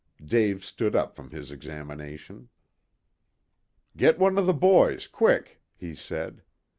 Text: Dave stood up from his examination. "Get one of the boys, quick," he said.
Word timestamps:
Dave 0.25 0.65
stood 0.65 0.95
up 0.95 1.13
from 1.15 1.29
his 1.29 1.51
examination. 1.51 2.49
"Get 3.95 4.17
one 4.17 4.39
of 4.39 4.47
the 4.47 4.51
boys, 4.51 5.05
quick," 5.05 5.61
he 5.77 5.93
said. 5.93 6.41